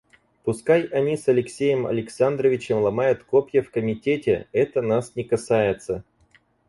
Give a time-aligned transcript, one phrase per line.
[0.43, 6.03] Пускай они с Алексеем Александровичем ломают копья в комитете, это нас не касается.